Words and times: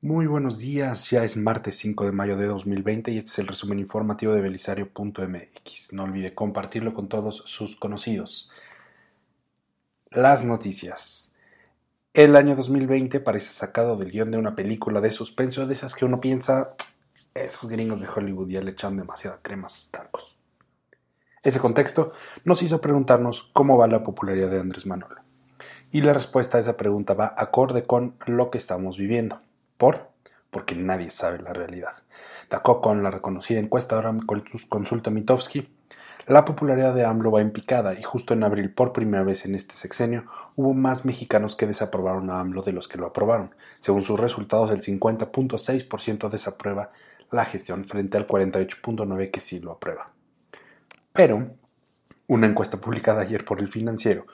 Muy 0.00 0.28
buenos 0.28 0.60
días. 0.60 1.10
Ya 1.10 1.24
es 1.24 1.36
martes 1.36 1.76
5 1.78 2.04
de 2.04 2.12
mayo 2.12 2.36
de 2.36 2.46
2020 2.46 3.10
y 3.10 3.18
este 3.18 3.30
es 3.30 3.38
el 3.40 3.48
resumen 3.48 3.80
informativo 3.80 4.32
de 4.32 4.40
belisario.mx. 4.40 5.92
No 5.92 6.04
olvide 6.04 6.34
compartirlo 6.34 6.94
con 6.94 7.08
todos 7.08 7.42
sus 7.46 7.74
conocidos. 7.74 8.48
Las 10.10 10.44
noticias. 10.44 11.32
El 12.14 12.36
año 12.36 12.54
2020 12.54 13.18
parece 13.18 13.50
sacado 13.50 13.96
del 13.96 14.12
guion 14.12 14.30
de 14.30 14.38
una 14.38 14.54
película 14.54 15.00
de 15.00 15.10
suspenso 15.10 15.66
de 15.66 15.74
esas 15.74 15.96
que 15.96 16.04
uno 16.04 16.20
piensa, 16.20 16.76
esos 17.34 17.68
gringos 17.68 17.98
de 17.98 18.06
Hollywood 18.06 18.50
ya 18.50 18.60
le 18.60 18.70
echan 18.70 18.96
demasiada 18.96 19.40
crema 19.42 19.66
a 19.66 19.70
sus 19.70 19.90
tacos. 19.90 20.44
Ese 21.42 21.58
contexto 21.58 22.12
nos 22.44 22.62
hizo 22.62 22.80
preguntarnos 22.80 23.50
cómo 23.52 23.76
va 23.76 23.88
la 23.88 24.04
popularidad 24.04 24.50
de 24.50 24.60
Andrés 24.60 24.86
Manuel. 24.86 25.18
Y 25.90 26.02
la 26.02 26.14
respuesta 26.14 26.58
a 26.58 26.60
esa 26.60 26.76
pregunta 26.76 27.14
va 27.14 27.34
acorde 27.36 27.82
con 27.82 28.14
lo 28.26 28.52
que 28.52 28.58
estamos 28.58 28.96
viviendo. 28.96 29.40
¿Por? 29.78 30.10
Porque 30.50 30.74
nadie 30.74 31.08
sabe 31.08 31.38
la 31.38 31.54
realidad. 31.54 31.92
De 32.50 32.58
con 32.60 33.02
la 33.02 33.10
reconocida 33.10 33.60
encuestadora 33.60 34.14
Consulta 34.68 35.10
Mitofsky, 35.10 35.68
la 36.26 36.44
popularidad 36.44 36.94
de 36.94 37.06
AMLO 37.06 37.30
va 37.30 37.40
en 37.40 37.52
picada 37.52 37.98
y 37.98 38.02
justo 38.02 38.34
en 38.34 38.42
abril, 38.42 38.70
por 38.74 38.92
primera 38.92 39.24
vez 39.24 39.46
en 39.46 39.54
este 39.54 39.74
sexenio, 39.74 40.26
hubo 40.56 40.74
más 40.74 41.06
mexicanos 41.06 41.56
que 41.56 41.66
desaprobaron 41.66 42.28
a 42.28 42.40
AMLO 42.40 42.60
de 42.60 42.72
los 42.72 42.86
que 42.86 42.98
lo 42.98 43.06
aprobaron. 43.06 43.54
Según 43.78 44.02
sus 44.02 44.20
resultados, 44.20 44.70
el 44.70 44.82
50.6% 44.82 46.28
desaprueba 46.28 46.90
la 47.30 47.46
gestión 47.46 47.84
frente 47.84 48.18
al 48.18 48.26
48.9% 48.26 49.30
que 49.30 49.40
sí 49.40 49.60
lo 49.60 49.72
aprueba. 49.72 50.10
Pero, 51.14 51.54
una 52.26 52.46
encuesta 52.46 52.78
publicada 52.78 53.22
ayer 53.22 53.46
por 53.46 53.60
el 53.60 53.68
financiero, 53.68 54.26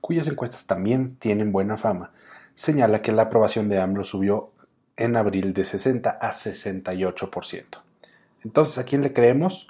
cuyas 0.00 0.28
encuestas 0.28 0.66
también 0.66 1.16
tienen 1.16 1.52
buena 1.52 1.76
fama, 1.76 2.12
señala 2.54 3.02
que 3.02 3.12
la 3.12 3.22
aprobación 3.22 3.68
de 3.68 3.78
AMLO 3.78 4.04
subió 4.04 4.51
en 4.96 5.16
abril 5.16 5.54
de 5.54 5.64
60 5.64 6.10
a 6.10 6.32
68%. 6.32 7.64
Entonces, 8.44 8.78
¿a 8.78 8.84
quién 8.84 9.02
le 9.02 9.12
creemos? 9.12 9.68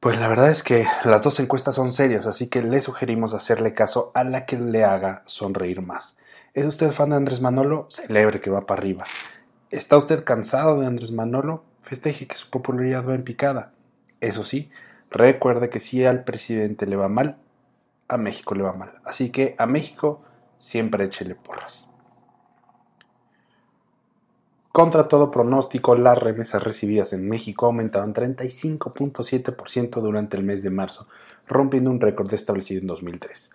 Pues 0.00 0.18
la 0.18 0.28
verdad 0.28 0.50
es 0.50 0.62
que 0.62 0.86
las 1.04 1.22
dos 1.22 1.40
encuestas 1.40 1.74
son 1.74 1.92
serias, 1.92 2.26
así 2.26 2.46
que 2.46 2.62
le 2.62 2.80
sugerimos 2.80 3.34
hacerle 3.34 3.74
caso 3.74 4.12
a 4.14 4.24
la 4.24 4.46
que 4.46 4.58
le 4.58 4.82
haga 4.82 5.22
sonreír 5.26 5.82
más. 5.82 6.16
¿Es 6.54 6.64
usted 6.64 6.90
fan 6.90 7.10
de 7.10 7.16
Andrés 7.16 7.42
Manolo? 7.42 7.86
Celebre 7.90 8.40
que 8.40 8.48
va 8.48 8.64
para 8.64 8.80
arriba. 8.80 9.04
¿Está 9.68 9.98
usted 9.98 10.24
cansado 10.24 10.80
de 10.80 10.86
Andrés 10.86 11.12
Manolo? 11.12 11.64
Festeje 11.82 12.26
que 12.26 12.36
su 12.36 12.48
popularidad 12.48 13.06
va 13.06 13.14
en 13.14 13.24
picada. 13.24 13.72
Eso 14.22 14.42
sí, 14.42 14.70
recuerde 15.10 15.68
que 15.68 15.80
si 15.80 16.02
al 16.06 16.24
presidente 16.24 16.86
le 16.86 16.96
va 16.96 17.08
mal, 17.08 17.36
a 18.08 18.16
México 18.16 18.54
le 18.54 18.62
va 18.62 18.72
mal. 18.72 19.00
Así 19.04 19.28
que 19.28 19.54
a 19.58 19.66
México 19.66 20.22
siempre 20.58 21.04
échele 21.04 21.34
porras. 21.34 21.89
Contra 24.72 25.08
todo 25.08 25.32
pronóstico, 25.32 25.96
las 25.96 26.16
remesas 26.16 26.62
recibidas 26.62 27.12
en 27.12 27.28
México 27.28 27.66
aumentaron 27.66 28.14
35.7% 28.14 30.00
durante 30.00 30.36
el 30.36 30.44
mes 30.44 30.62
de 30.62 30.70
marzo, 30.70 31.08
rompiendo 31.48 31.90
un 31.90 32.00
récord 32.00 32.32
establecido 32.32 32.80
en 32.80 32.86
2003. 32.86 33.50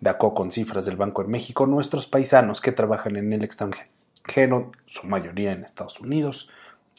De 0.00 0.10
acuerdo 0.10 0.36
con 0.36 0.52
cifras 0.52 0.86
del 0.86 0.96
Banco 0.96 1.22
de 1.22 1.28
México, 1.28 1.66
nuestros 1.66 2.06
paisanos 2.06 2.60
que 2.60 2.70
trabajan 2.70 3.16
en 3.16 3.32
el 3.32 3.42
extranjero, 3.42 4.70
su 4.86 5.08
mayoría 5.08 5.50
en 5.50 5.64
Estados 5.64 5.98
Unidos, 5.98 6.48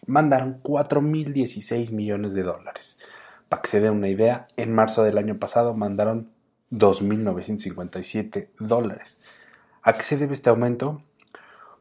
mandaron 0.06 0.62
4.016 0.62 1.92
millones 1.92 2.34
de 2.34 2.44
dólares. 2.44 3.00
Para 3.48 3.62
que 3.62 3.70
se 3.70 3.80
dé 3.80 3.90
una 3.90 4.10
idea, 4.10 4.48
en 4.58 4.76
marzo 4.76 5.02
del 5.04 5.18
año 5.18 5.38
pasado 5.40 5.74
mandaron 5.74 6.30
2.957 6.72 8.50
dólares. 8.60 9.18
¿A 9.82 9.94
qué 9.94 10.04
se 10.04 10.18
debe 10.18 10.34
este 10.34 10.50
aumento? 10.50 11.04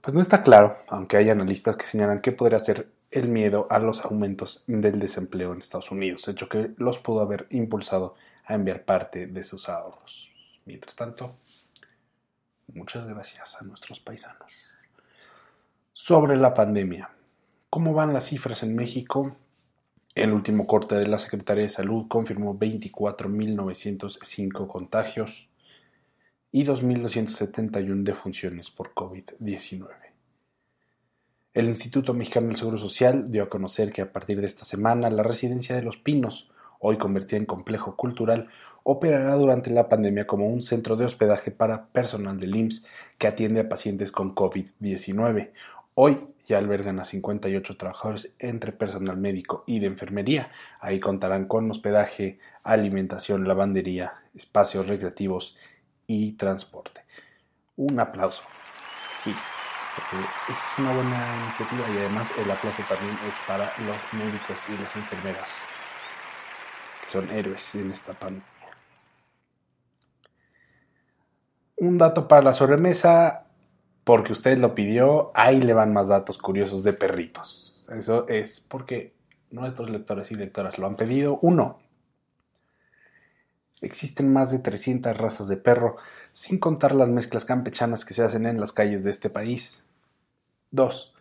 Pues 0.01 0.15
no 0.15 0.23
está 0.23 0.43
claro, 0.43 0.79
aunque 0.89 1.19
hay 1.19 1.29
analistas 1.29 1.77
que 1.77 1.85
señalan 1.85 2.23
que 2.23 2.33
podría 2.33 2.59
ser 2.59 2.89
el 3.11 3.29
miedo 3.29 3.67
a 3.71 3.79
los 3.79 4.03
aumentos 4.05 4.65
del 4.67 4.99
desempleo 4.99 5.53
en 5.53 5.61
Estados 5.61 5.91
Unidos, 5.91 6.27
hecho 6.27 6.49
que 6.49 6.71
los 6.79 6.99
pudo 6.99 7.21
haber 7.21 7.47
impulsado 7.51 8.15
a 8.47 8.55
enviar 8.55 8.85
parte 8.85 9.27
de 9.27 9.45
sus 9.45 9.69
ahorros. 9.69 10.31
Mientras 10.65 10.97
tanto, 10.97 11.35
muchas 12.73 13.07
gracias 13.07 13.61
a 13.61 13.65
nuestros 13.65 14.01
paisanos. 14.01 14.55
Sobre 15.93 16.39
la 16.39 16.55
pandemia. 16.55 17.11
¿Cómo 17.69 17.93
van 17.93 18.15
las 18.15 18.25
cifras 18.27 18.63
en 18.63 18.75
México? 18.75 19.37
El 20.15 20.33
último 20.33 20.67
corte 20.67 20.95
de 20.95 21.09
la 21.09 21.19
Secretaría 21.19 21.65
de 21.65 21.71
Salud 21.71 22.09
confirmó 22.09 22.59
24.905 22.59 24.67
contagios, 24.67 25.50
y 26.53 26.65
2.271 26.65 28.03
defunciones 28.03 28.71
por 28.71 28.93
COVID-19. 28.95 29.89
El 31.53 31.69
Instituto 31.69 32.15
Mexicano 32.15 32.49
del 32.49 32.57
Seguro 32.57 32.79
Social 32.79 33.31
dio 33.31 33.43
a 33.43 33.49
conocer 33.49 33.93
que 33.93 34.03
a 34.03 34.13
partir 34.13 34.41
de 34.41 34.47
esta 34.47 34.65
semana 34.65 35.11
la 35.11 35.23
residencia 35.23 35.75
de 35.75 35.83
Los 35.83 35.97
Pinos, 35.97 36.51
hoy 36.79 36.97
convertida 36.97 37.39
en 37.39 37.47
complejo 37.47 37.97
cultural, 37.97 38.49
operará 38.83 39.35
durante 39.35 39.71
la 39.71 39.89
pandemia 39.89 40.27
como 40.27 40.47
un 40.47 40.63
centro 40.63 40.97
de 40.97 41.05
hospedaje 41.05 41.51
para 41.51 41.87
personal 41.87 42.39
del 42.39 42.57
IMSS 42.57 42.87
que 43.19 43.27
atiende 43.27 43.61
a 43.61 43.69
pacientes 43.69 44.13
con 44.13 44.35
COVID-19. 44.35 45.51
Hoy 45.95 46.29
ya 46.47 46.59
albergan 46.59 46.99
a 46.99 47.05
58 47.05 47.77
trabajadores 47.77 48.33
entre 48.39 48.73
personal 48.73 49.17
médico 49.17 49.65
y 49.67 49.81
de 49.81 49.87
enfermería. 49.87 50.51
Ahí 50.81 50.99
contarán 50.99 51.47
con 51.47 51.71
hospedaje, 51.71 52.39
alimentación, 52.63 53.47
lavandería, 53.47 54.15
espacios 54.35 54.87
recreativos 54.87 55.57
y 56.11 56.33
transporte. 56.33 57.05
Un 57.77 58.01
aplauso. 58.01 58.43
Sí, 59.23 59.33
porque 59.95 60.27
es 60.51 60.59
una 60.77 60.93
buena 60.93 61.45
iniciativa 61.45 61.89
y 61.89 61.99
además 61.99 62.29
el 62.37 62.51
aplauso 62.51 62.83
también 62.89 63.17
es 63.29 63.39
para 63.47 63.73
los 63.87 63.97
médicos 64.13 64.57
y 64.69 64.83
las 64.83 64.97
enfermeras, 64.97 65.61
que 67.05 67.13
son 67.13 67.31
héroes 67.31 67.75
en 67.77 67.93
esta 67.93 68.13
pandemia. 68.13 68.45
Un 71.77 71.97
dato 71.97 72.27
para 72.27 72.43
la 72.43 72.55
sobremesa, 72.55 73.47
porque 74.03 74.33
usted 74.33 74.59
lo 74.59 74.75
pidió, 74.75 75.31
ahí 75.35 75.61
le 75.61 75.75
van 75.75 75.93
más 75.93 76.09
datos 76.09 76.39
curiosos 76.39 76.83
de 76.83 76.93
perritos. 76.93 77.87
Eso 77.89 78.27
es 78.29 78.61
porque 78.61 79.15
nuestros 79.51 79.89
lectores 79.91 80.33
y 80.33 80.35
lectoras 80.35 80.77
lo 80.77 80.89
han 80.89 80.97
pedido. 80.97 81.39
Uno, 81.41 81.79
Existen 83.81 84.33
más 84.33 84.51
de 84.51 84.59
300 84.59 85.17
razas 85.17 85.49
de 85.49 85.57
perro, 85.57 85.97
sin 86.33 86.59
contar 86.59 86.95
las 86.95 87.09
mezclas 87.09 87.45
campechanas 87.45 88.05
que 88.05 88.15
se 88.15 88.23
hacen 88.23 88.47
en 88.47 88.61
las 88.61 88.73
calles 88.73 89.05
de 89.05 89.11
este 89.11 89.31
país. 89.31 89.85
2. 90.71 91.15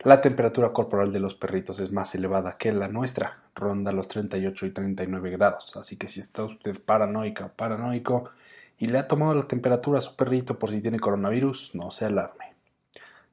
La 0.00 0.20
temperatura 0.20 0.72
corporal 0.72 1.12
de 1.12 1.20
los 1.20 1.34
perritos 1.34 1.80
es 1.80 1.92
más 1.92 2.14
elevada 2.14 2.56
que 2.56 2.72
la 2.72 2.88
nuestra, 2.88 3.42
ronda 3.54 3.92
los 3.92 4.06
38 4.08 4.66
y 4.66 4.70
39 4.70 5.30
grados, 5.30 5.76
así 5.76 5.96
que 5.96 6.06
si 6.06 6.20
está 6.20 6.44
usted 6.44 6.80
paranoica 6.80 7.48
paranoico 7.48 8.30
y 8.78 8.86
le 8.86 8.98
ha 8.98 9.08
tomado 9.08 9.34
la 9.34 9.48
temperatura 9.48 9.98
a 9.98 10.02
su 10.02 10.14
perrito 10.14 10.58
por 10.58 10.70
si 10.70 10.80
tiene 10.80 11.00
coronavirus, 11.00 11.74
no 11.74 11.90
se 11.90 12.04
alarme. 12.04 12.54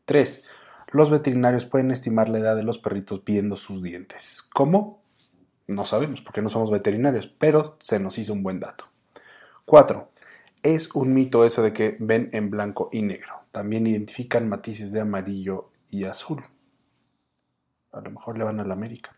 3. 0.06 0.44
Los 0.92 1.12
veterinarios 1.12 1.66
pueden 1.66 1.92
estimar 1.92 2.30
la 2.30 2.40
edad 2.40 2.56
de 2.56 2.64
los 2.64 2.80
perritos 2.80 3.24
viendo 3.24 3.58
sus 3.58 3.84
dientes. 3.84 4.42
¿Cómo? 4.54 5.05
No 5.68 5.86
sabemos 5.86 6.22
porque 6.22 6.42
no 6.42 6.50
somos 6.50 6.72
veterinarios, 6.72 7.28
pero 7.28 7.78
se 7.80 8.00
nos 8.00 8.18
hizo 8.18 8.34
un 8.34 8.44
buen 8.44 8.60
dato. 8.60 8.86
4. 9.66 10.12
Es 10.64 10.94
un 10.94 11.14
mito 11.14 11.46
eso 11.46 11.64
de 11.64 11.74
que 11.74 11.98
ven 12.00 12.30
en 12.34 12.50
blanco 12.50 12.90
y 12.92 13.02
negro. 13.02 13.34
También 13.52 13.88
identifican 13.88 14.50
matices 14.50 14.92
de 14.92 15.02
amarillo 15.02 15.72
y 15.90 16.04
azul. 16.06 16.44
A 17.92 18.02
lo 18.02 18.12
mejor 18.12 18.38
le 18.38 18.44
van 18.44 18.60
a 18.60 18.66
la 18.66 18.74
América. 18.74 19.16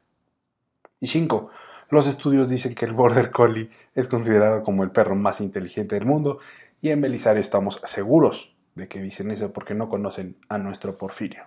Y 0.99 1.07
5. 1.07 1.49
Los 1.89 2.07
estudios 2.07 2.49
dicen 2.49 2.75
que 2.75 2.85
el 2.85 2.94
Border 2.94 3.31
Collie 3.31 3.69
es 3.94 4.07
considerado 4.07 4.63
como 4.63 4.83
el 4.83 4.91
perro 4.91 5.15
más 5.15 5.41
inteligente 5.41 5.95
del 5.95 6.05
mundo 6.05 6.39
y 6.81 6.89
en 6.89 7.01
Belisario 7.01 7.41
estamos 7.41 7.81
seguros 7.85 8.55
de 8.75 8.88
que 8.88 9.01
dicen 9.01 9.31
eso 9.31 9.51
porque 9.51 9.73
no 9.73 9.89
conocen 9.89 10.38
a 10.49 10.57
nuestro 10.57 10.97
Porfirio. 10.97 11.45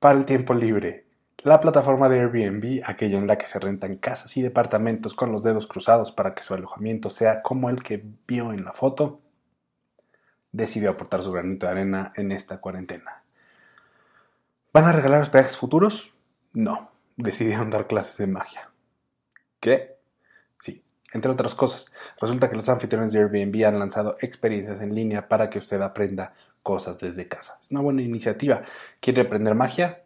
Para 0.00 0.18
el 0.18 0.24
tiempo 0.24 0.54
libre, 0.54 1.05
la 1.42 1.60
plataforma 1.60 2.08
de 2.08 2.20
Airbnb, 2.20 2.82
aquella 2.86 3.18
en 3.18 3.26
la 3.26 3.38
que 3.38 3.46
se 3.46 3.58
rentan 3.58 3.96
casas 3.96 4.36
y 4.36 4.42
departamentos 4.42 5.14
con 5.14 5.32
los 5.32 5.42
dedos 5.42 5.66
cruzados 5.66 6.12
para 6.12 6.34
que 6.34 6.42
su 6.42 6.54
alojamiento 6.54 7.10
sea 7.10 7.42
como 7.42 7.70
el 7.70 7.82
que 7.82 8.02
vio 8.26 8.52
en 8.52 8.64
la 8.64 8.72
foto, 8.72 9.20
decidió 10.52 10.90
aportar 10.90 11.22
su 11.22 11.30
granito 11.30 11.66
de 11.66 11.72
arena 11.72 12.12
en 12.16 12.32
esta 12.32 12.58
cuarentena. 12.58 13.22
¿Van 14.72 14.86
a 14.86 14.92
regalar 14.92 15.22
hospedajes 15.22 15.56
futuros? 15.56 16.14
No, 16.52 16.90
decidieron 17.16 17.70
dar 17.70 17.86
clases 17.86 18.16
de 18.16 18.26
magia. 18.26 18.70
¿Qué? 19.60 19.98
Sí, 20.58 20.84
entre 21.12 21.30
otras 21.30 21.54
cosas, 21.54 21.92
resulta 22.20 22.48
que 22.48 22.56
los 22.56 22.68
anfitriones 22.68 23.12
de 23.12 23.20
Airbnb 23.20 23.66
han 23.66 23.78
lanzado 23.78 24.16
experiencias 24.20 24.80
en 24.80 24.94
línea 24.94 25.28
para 25.28 25.50
que 25.50 25.58
usted 25.58 25.80
aprenda 25.82 26.32
cosas 26.62 26.98
desde 26.98 27.28
casa. 27.28 27.58
Es 27.60 27.70
una 27.70 27.80
buena 27.80 28.02
iniciativa. 28.02 28.62
¿Quiere 29.00 29.22
aprender 29.22 29.54
magia? 29.54 30.05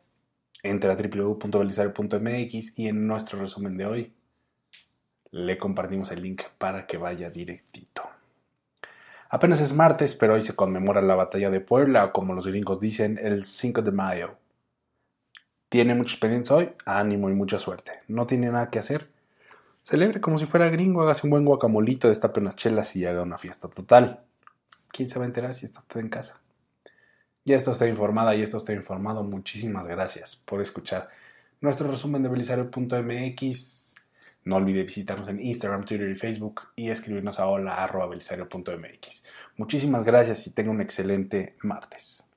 Entre 0.62 0.90
a 0.90 0.96
www.belisario.mx 0.96 2.78
y 2.78 2.88
en 2.88 3.06
nuestro 3.06 3.40
resumen 3.40 3.76
de 3.76 3.86
hoy 3.86 4.12
le 5.30 5.58
compartimos 5.58 6.10
el 6.10 6.22
link 6.22 6.42
para 6.58 6.86
que 6.86 6.98
vaya 6.98 7.30
directito. 7.30 8.02
Apenas 9.28 9.60
es 9.60 9.72
martes, 9.72 10.16
pero 10.16 10.34
hoy 10.34 10.42
se 10.42 10.56
conmemora 10.56 11.00
la 11.02 11.14
batalla 11.14 11.50
de 11.50 11.60
Puebla, 11.60 12.06
o 12.06 12.12
como 12.12 12.34
los 12.34 12.46
gringos 12.46 12.80
dicen, 12.80 13.18
el 13.22 13.44
5 13.44 13.82
de 13.82 13.92
mayo. 13.92 14.34
¿Tiene 15.68 15.94
muchos 15.94 16.16
pendientes 16.16 16.50
hoy? 16.50 16.72
Ánimo 16.84 17.30
y 17.30 17.34
mucha 17.34 17.60
suerte. 17.60 17.92
¿No 18.08 18.26
tiene 18.26 18.50
nada 18.50 18.70
que 18.70 18.80
hacer? 18.80 19.08
Celebre 19.84 20.20
como 20.20 20.36
si 20.36 20.46
fuera 20.46 20.68
gringo, 20.68 21.02
hágase 21.02 21.26
un 21.26 21.30
buen 21.30 21.44
guacamolito, 21.44 22.08
destape 22.08 22.40
unas 22.40 22.56
chelas 22.56 22.96
y 22.96 23.06
haga 23.06 23.22
una 23.22 23.38
fiesta 23.38 23.68
total. 23.68 24.24
¿Quién 24.90 25.08
se 25.08 25.20
va 25.20 25.24
a 25.24 25.28
enterar 25.28 25.54
si 25.54 25.64
está 25.64 25.78
usted 25.78 26.00
en 26.00 26.08
casa? 26.08 26.40
Ya 27.44 27.56
está 27.56 27.70
usted 27.72 27.86
informada 27.86 28.34
y 28.34 28.42
está 28.42 28.58
usted 28.58 28.74
informado. 28.74 29.24
Muchísimas 29.24 29.86
gracias 29.86 30.36
por 30.36 30.60
escuchar 30.60 31.08
nuestro 31.60 31.90
resumen 31.90 32.22
de 32.22 32.28
belisario.mx. 32.28 33.96
No 34.44 34.56
olvide 34.56 34.82
visitarnos 34.84 35.28
en 35.28 35.40
Instagram, 35.40 35.84
Twitter 35.84 36.08
y 36.10 36.14
Facebook 36.14 36.62
y 36.76 36.90
escribirnos 36.90 37.38
a 37.40 37.46
hola.belisario.mx. 37.46 39.24
Muchísimas 39.56 40.04
gracias 40.04 40.46
y 40.46 40.52
tenga 40.52 40.70
un 40.70 40.80
excelente 40.80 41.56
martes. 41.62 42.29